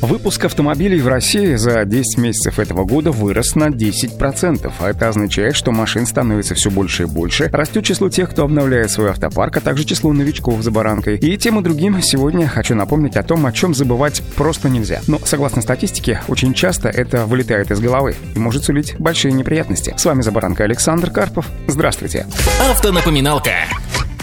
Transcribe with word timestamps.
Выпуск 0.00 0.44
автомобилей 0.44 1.00
в 1.00 1.08
России 1.08 1.56
за 1.56 1.84
10 1.84 2.18
месяцев 2.18 2.60
этого 2.60 2.84
года 2.84 3.10
вырос 3.10 3.56
на 3.56 3.68
10%, 3.68 4.72
а 4.78 4.88
это 4.88 5.08
означает, 5.08 5.56
что 5.56 5.72
машин 5.72 6.06
становится 6.06 6.54
все 6.54 6.70
больше 6.70 7.02
и 7.02 7.06
больше, 7.06 7.50
растет 7.52 7.84
число 7.84 8.08
тех, 8.08 8.30
кто 8.30 8.44
обновляет 8.44 8.92
свой 8.92 9.10
автопарк, 9.10 9.56
а 9.56 9.60
также 9.60 9.84
число 9.84 10.12
новичков 10.12 10.62
за 10.62 10.70
баранкой. 10.70 11.18
И 11.18 11.36
тем 11.36 11.58
и 11.58 11.62
другим 11.64 12.00
сегодня 12.00 12.46
хочу 12.46 12.76
напомнить 12.76 13.16
о 13.16 13.24
том, 13.24 13.44
о 13.44 13.52
чем 13.52 13.74
забывать 13.74 14.22
просто 14.36 14.68
нельзя. 14.68 15.00
Но, 15.08 15.18
согласно 15.24 15.62
статистике, 15.62 16.20
очень 16.28 16.54
часто 16.54 16.88
это 16.88 17.26
вылетает 17.26 17.72
из 17.72 17.80
головы 17.80 18.14
и 18.36 18.38
может 18.38 18.64
сулить 18.64 18.94
большие 19.00 19.32
неприятности. 19.32 19.94
С 19.96 20.04
вами 20.04 20.22
за 20.22 20.30
баранкой 20.30 20.66
Александр 20.66 21.10
Карпов. 21.10 21.46
Здравствуйте. 21.66 22.26
Автонапоминалка. 22.70 23.52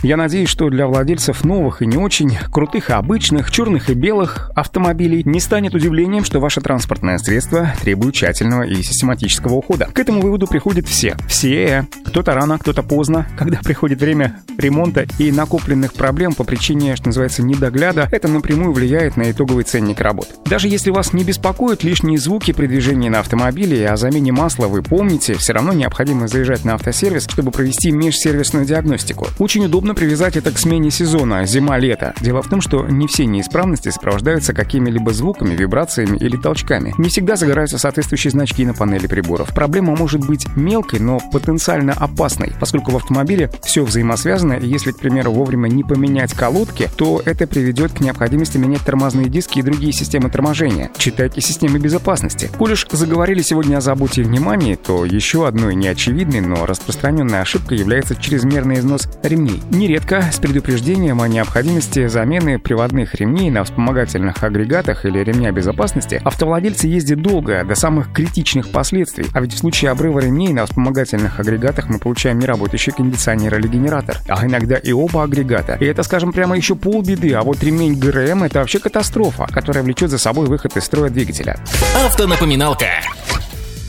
Я 0.05 0.17
надеюсь, 0.17 0.49
что 0.49 0.69
для 0.69 0.85
владельцев 0.85 1.43
новых 1.43 1.81
и 1.81 1.87
не 1.87 1.97
очень, 1.97 2.37
крутых 2.51 2.91
и 2.91 2.93
обычных, 2.93 3.49
черных 3.49 3.89
и 3.89 3.95
белых 3.95 4.51
автомобилей 4.53 5.23
не 5.25 5.39
станет 5.39 5.73
удивлением, 5.73 6.23
что 6.23 6.39
ваше 6.39 6.61
транспортное 6.61 7.17
средство 7.17 7.73
требует 7.81 8.13
тщательного 8.13 8.61
и 8.61 8.83
систематического 8.83 9.55
ухода. 9.55 9.89
К 9.91 9.97
этому 9.97 10.21
выводу 10.21 10.45
приходят 10.45 10.87
все. 10.87 11.17
Все. 11.27 11.87
Кто-то 12.05 12.35
рано, 12.35 12.59
кто-то 12.59 12.83
поздно. 12.83 13.27
Когда 13.35 13.57
приходит 13.63 13.99
время 13.99 14.41
ремонта 14.59 15.07
и 15.17 15.31
накопленных 15.31 15.93
проблем 15.93 16.33
по 16.35 16.43
причине, 16.43 16.95
что 16.95 17.07
называется, 17.07 17.41
недогляда, 17.41 18.07
это 18.11 18.27
напрямую 18.27 18.73
влияет 18.73 19.17
на 19.17 19.31
итоговый 19.31 19.63
ценник 19.63 20.01
работ. 20.01 20.27
Даже 20.45 20.67
если 20.67 20.91
вас 20.91 21.13
не 21.13 21.23
беспокоят 21.23 21.83
лишние 21.83 22.19
звуки 22.19 22.53
при 22.53 22.67
движении 22.67 23.09
на 23.09 23.21
автомобиле, 23.21 23.89
о 23.89 23.97
замене 23.97 24.31
масла 24.31 24.67
вы 24.67 24.83
помните, 24.83 25.33
все 25.33 25.53
равно 25.53 25.73
необходимо 25.73 26.27
заезжать 26.27 26.63
на 26.63 26.75
автосервис, 26.75 27.25
чтобы 27.27 27.49
провести 27.49 27.89
межсервисную 27.91 28.67
диагностику. 28.67 29.29
Очень 29.39 29.65
удобно 29.65 29.94
привязать 29.95 30.37
это 30.37 30.51
к 30.51 30.59
смене 30.59 30.91
сезона, 30.91 31.45
зима-лето. 31.45 32.13
Дело 32.21 32.41
в 32.43 32.49
том, 32.49 32.61
что 32.61 32.85
не 32.85 33.07
все 33.07 33.25
неисправности 33.25 33.89
сопровождаются 33.89 34.53
какими-либо 34.53 35.13
звуками, 35.13 35.55
вибрациями 35.55 36.17
или 36.17 36.35
толчками. 36.37 36.93
Не 36.97 37.09
всегда 37.09 37.35
загораются 37.35 37.77
соответствующие 37.77 38.31
значки 38.31 38.65
на 38.65 38.73
панели 38.73 39.07
приборов. 39.07 39.53
Проблема 39.53 39.95
может 39.95 40.25
быть 40.25 40.45
мелкой, 40.55 40.99
но 40.99 41.19
потенциально 41.31 41.93
опасной, 41.93 42.53
поскольку 42.59 42.91
в 42.91 42.97
автомобиле 42.97 43.49
все 43.63 43.83
взаимосвязано, 43.83 44.53
и 44.53 44.67
если, 44.67 44.91
к 44.91 44.97
примеру, 44.97 45.31
вовремя 45.31 45.69
не 45.69 45.83
поменять 45.83 46.33
колодки, 46.33 46.89
то 46.97 47.21
это 47.25 47.47
приведет 47.47 47.93
к 47.93 48.01
необходимости 48.01 48.57
менять 48.57 48.81
тормозные 48.81 49.29
диски 49.29 49.59
и 49.59 49.63
другие 49.63 49.93
системы 49.93 50.29
торможения. 50.29 50.91
Читайте 50.97 51.41
системы 51.41 51.79
безопасности. 51.79 52.49
Коль 52.57 52.73
уж 52.73 52.85
заговорили 52.91 53.41
сегодня 53.41 53.77
о 53.77 53.81
заботе 53.81 54.21
и 54.21 54.23
внимании, 54.25 54.75
то 54.75 55.05
еще 55.05 55.47
одной 55.47 55.75
неочевидной, 55.75 56.41
но 56.41 56.65
распространенной 56.65 57.41
ошибкой 57.41 57.77
является 57.77 58.15
чрезмерный 58.15 58.79
износ 58.79 59.07
ремней. 59.23 59.61
Нередко 59.75 60.21
с 60.31 60.39
предупреждением 60.39 61.21
о 61.21 61.27
необходимости 61.27 62.07
замены 62.07 62.57
приводных 62.59 63.13
ремней 63.15 63.49
на 63.51 63.65
вспомогательных 63.65 64.41
агрегатах 64.41 65.03
или 65.03 65.19
ремня 65.19 65.51
безопасности 65.51 66.21
автовладельцы 66.23 66.87
ездят 66.87 67.21
долго, 67.21 67.65
до 67.65 67.75
самых 67.75 68.13
критичных 68.13 68.71
последствий. 68.71 69.25
А 69.33 69.41
ведь 69.41 69.51
в 69.51 69.57
случае 69.57 69.91
обрыва 69.91 70.19
ремней 70.19 70.53
на 70.53 70.65
вспомогательных 70.65 71.41
агрегатах 71.41 71.89
мы 71.89 71.99
получаем 71.99 72.39
неработающий 72.39 72.93
кондиционер 72.93 73.59
или 73.59 73.67
генератор, 73.67 74.19
а 74.29 74.45
иногда 74.45 74.77
и 74.77 74.93
оба 74.93 75.23
агрегата. 75.23 75.75
И 75.81 75.85
это, 75.85 76.03
скажем, 76.03 76.31
прямо 76.31 76.55
еще 76.55 76.75
полбеды, 76.75 77.33
а 77.33 77.41
вот 77.41 77.61
ремень 77.61 77.99
ГРМ— 77.99 78.43
это 78.45 78.59
вообще 78.59 78.79
катастрофа, 78.79 79.45
которая 79.51 79.83
влечет 79.83 80.09
за 80.09 80.19
собой 80.19 80.47
выход 80.47 80.77
из 80.77 80.85
строя 80.85 81.09
двигателя. 81.09 81.57
Автонапоминалка. 82.05 82.85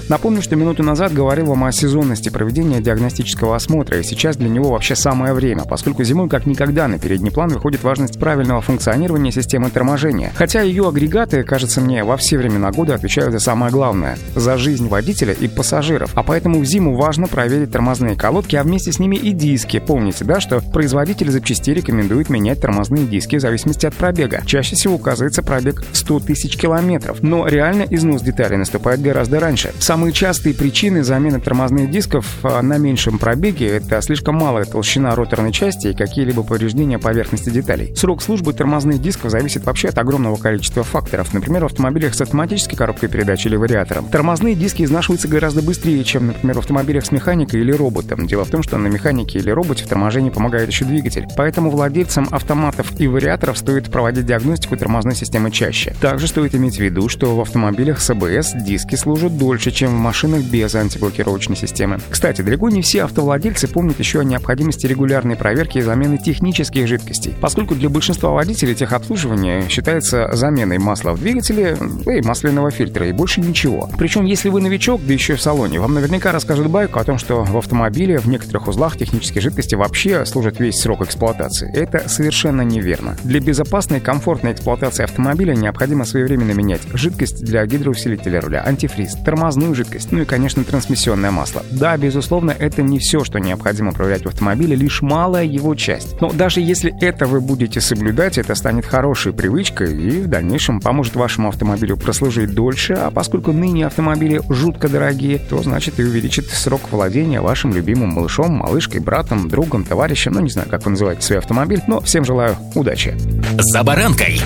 Напомню, 0.08 0.40
что 0.40 0.54
минуту 0.54 0.84
назад 0.84 1.12
говорил 1.12 1.46
вам 1.46 1.64
о 1.64 1.72
сезонности 1.72 2.28
проведения 2.28 2.80
диагностического 2.80 3.56
осмотра, 3.56 3.98
и 3.98 4.04
сейчас 4.04 4.36
для 4.36 4.48
него 4.48 4.70
вообще 4.70 4.94
самое 4.94 5.32
время, 5.32 5.64
поскольку 5.64 6.04
зимой 6.04 6.28
как 6.28 6.46
никогда 6.46 6.86
на 6.86 7.00
передний 7.00 7.32
план 7.32 7.48
выходит 7.48 7.82
важность 7.82 8.20
правильного 8.20 8.60
функционирования 8.60 9.32
системы 9.32 9.68
торможения. 9.68 10.30
Хотя 10.36 10.62
ее 10.62 10.88
агрегаты, 10.88 11.42
кажется 11.42 11.80
мне, 11.80 12.04
во 12.04 12.16
все 12.16 12.38
времена 12.38 12.70
года 12.70 12.94
отвечают 12.94 13.32
за 13.32 13.40
самое 13.40 13.72
главное— 13.72 14.16
за 14.36 14.56
жизнь 14.58 14.86
водителя 14.86 15.32
и 15.32 15.48
пассажиров. 15.48 16.12
А 16.14 16.22
поэтому 16.22 16.60
в 16.60 16.64
зиму 16.64 16.96
важно 16.96 17.26
проверить 17.26 17.72
тормозные 17.72 18.14
колодки, 18.14 18.54
а 18.54 18.62
вместе 18.62 18.92
с 18.92 19.00
ними 19.00 19.16
и 19.16 19.32
диски. 19.32 19.82
Помните, 19.84 20.24
да, 20.24 20.38
что 20.38 20.60
производитель 20.60 21.32
запчастей 21.32 21.74
рекомендует 21.74 22.30
менять 22.30 22.60
тормозные 22.60 23.06
диски 23.06 23.36
в 23.36 23.40
зависимости 23.40 23.86
от 23.86 23.94
пробега. 23.94 24.42
Чаще 24.46 24.76
всего 24.76 24.94
указывается 24.94 25.42
пробег 25.42 25.84
100 25.92 26.20
тысяч 26.20 26.56
километров, 26.56 27.22
но 27.22 27.48
реально 27.48 27.86
износ 27.90 28.22
деталей 28.22 28.56
наступает 28.56 29.02
гораздо 29.02 29.40
раньше. 29.40 29.72
Сам 29.80 29.95
Самые 29.96 30.12
частые 30.12 30.54
причины 30.54 31.02
замены 31.02 31.40
тормозных 31.40 31.90
дисков 31.90 32.26
а, 32.42 32.60
на 32.60 32.76
меньшем 32.76 33.18
пробеге– 33.18 33.66
это 33.68 34.02
слишком 34.02 34.34
малая 34.34 34.66
толщина 34.66 35.14
роторной 35.14 35.52
части 35.52 35.86
и 35.86 35.94
какие-либо 35.94 36.42
повреждения 36.42 36.98
поверхности 36.98 37.48
деталей. 37.48 37.96
Срок 37.96 38.20
службы 38.20 38.52
тормозных 38.52 39.00
дисков 39.00 39.30
зависит 39.30 39.64
вообще 39.64 39.88
от 39.88 39.96
огромного 39.96 40.36
количества 40.36 40.82
факторов, 40.84 41.32
например, 41.32 41.62
в 41.62 41.66
автомобилях 41.68 42.14
с 42.14 42.20
автоматической 42.20 42.76
коробкой 42.76 43.08
передач 43.08 43.46
или 43.46 43.56
вариатором. 43.56 44.06
Тормозные 44.08 44.54
диски 44.54 44.82
изнашиваются 44.82 45.28
гораздо 45.28 45.62
быстрее, 45.62 46.04
чем, 46.04 46.26
например, 46.26 46.56
в 46.56 46.58
автомобилях 46.58 47.06
с 47.06 47.10
механикой 47.10 47.62
или 47.62 47.72
роботом. 47.72 48.26
Дело 48.26 48.44
в 48.44 48.50
том, 48.50 48.62
что 48.62 48.76
на 48.76 48.88
механике 48.88 49.38
или 49.38 49.48
роботе 49.48 49.84
в 49.84 49.88
торможении 49.88 50.28
помогает 50.28 50.68
еще 50.68 50.84
двигатель. 50.84 51.24
Поэтому 51.38 51.70
владельцам 51.70 52.28
автоматов 52.32 53.00
и 53.00 53.08
вариаторов 53.08 53.56
стоит 53.56 53.90
проводить 53.90 54.26
диагностику 54.26 54.76
тормозной 54.76 55.14
системы 55.14 55.50
чаще. 55.50 55.96
Также 56.02 56.28
стоит 56.28 56.54
иметь 56.54 56.76
в 56.76 56.80
виду, 56.80 57.08
что 57.08 57.34
в 57.34 57.40
автомобилях 57.40 58.02
с 58.02 58.10
АБС 58.10 58.56
диски 58.62 58.96
служат 58.96 59.38
дольше, 59.38 59.70
чем 59.70 59.85
чем 59.86 59.94
в 59.94 60.00
машинах 60.00 60.42
без 60.42 60.74
антиблокировочной 60.74 61.54
системы. 61.54 62.00
Кстати, 62.10 62.42
далеко 62.42 62.70
не 62.70 62.82
все 62.82 63.04
автовладельцы 63.04 63.68
помнят 63.68 64.00
еще 64.00 64.18
о 64.18 64.24
необходимости 64.24 64.84
регулярной 64.84 65.36
проверки 65.36 65.78
и 65.78 65.80
замены 65.80 66.18
технических 66.18 66.88
жидкостей, 66.88 67.36
поскольку 67.40 67.76
для 67.76 67.88
большинства 67.88 68.30
водителей 68.30 68.74
техобслуживание 68.74 69.68
считается 69.68 70.30
заменой 70.32 70.78
масла 70.78 71.12
в 71.12 71.20
двигателе 71.20 71.78
и 72.06 72.20
масляного 72.26 72.72
фильтра, 72.72 73.06
и 73.06 73.12
больше 73.12 73.40
ничего. 73.40 73.88
Причем, 73.96 74.24
если 74.24 74.48
вы 74.48 74.60
новичок, 74.60 75.00
да 75.06 75.12
еще 75.12 75.36
в 75.36 75.40
салоне, 75.40 75.78
вам 75.78 75.94
наверняка 75.94 76.32
расскажут 76.32 76.66
байку 76.66 76.98
о 76.98 77.04
том, 77.04 77.18
что 77.18 77.44
в 77.44 77.56
автомобиле 77.56 78.18
в 78.18 78.26
некоторых 78.26 78.66
узлах 78.66 78.98
технические 78.98 79.40
жидкости 79.40 79.76
вообще 79.76 80.26
служат 80.26 80.58
весь 80.58 80.80
срок 80.80 81.02
эксплуатации. 81.02 81.72
Это 81.72 82.08
совершенно 82.08 82.62
неверно. 82.62 83.16
Для 83.22 83.38
безопасной 83.38 83.98
и 83.98 84.00
комфортной 84.00 84.52
эксплуатации 84.52 85.04
автомобиля 85.04 85.54
необходимо 85.54 86.04
своевременно 86.04 86.50
менять 86.50 86.82
жидкость 86.92 87.44
для 87.44 87.64
гидроусилителя 87.66 88.40
руля, 88.40 88.64
антифриз, 88.66 89.14
тормозную 89.24 89.75
жидкость, 89.76 90.12
ну 90.12 90.22
и, 90.22 90.24
конечно, 90.24 90.64
трансмиссионное 90.64 91.30
масло. 91.30 91.64
Да, 91.70 91.96
безусловно, 91.96 92.50
это 92.50 92.82
не 92.82 92.98
все, 92.98 93.22
что 93.22 93.38
необходимо 93.38 93.92
проверять 93.92 94.24
в 94.24 94.28
автомобиле, 94.28 94.74
лишь 94.74 95.02
малая 95.02 95.44
его 95.44 95.74
часть. 95.74 96.20
Но 96.20 96.32
даже 96.32 96.60
если 96.60 96.92
это 97.00 97.26
вы 97.26 97.40
будете 97.40 97.80
соблюдать, 97.80 98.38
это 98.38 98.54
станет 98.54 98.86
хорошей 98.86 99.32
привычкой 99.32 99.96
и 99.96 100.22
в 100.22 100.28
дальнейшем 100.28 100.80
поможет 100.80 101.14
вашему 101.14 101.48
автомобилю 101.48 101.96
прослужить 101.96 102.54
дольше, 102.54 102.94
а 102.94 103.10
поскольку 103.10 103.52
ныне 103.52 103.86
автомобили 103.86 104.40
жутко 104.48 104.88
дорогие, 104.88 105.38
то 105.38 105.62
значит 105.62 106.00
и 106.00 106.04
увеличит 106.04 106.46
срок 106.46 106.80
владения 106.90 107.40
вашим 107.40 107.72
любимым 107.72 108.10
малышом, 108.10 108.52
малышкой, 108.52 109.00
братом, 109.00 109.48
другом, 109.48 109.84
товарищем, 109.84 110.32
ну 110.32 110.40
не 110.40 110.50
знаю, 110.50 110.68
как 110.68 110.84
вы 110.84 110.92
называете 110.92 111.22
свой 111.22 111.38
автомобиль, 111.38 111.82
но 111.86 112.00
всем 112.00 112.24
желаю 112.24 112.56
удачи. 112.74 113.14
За 113.58 113.82
баранкой. 113.82 114.40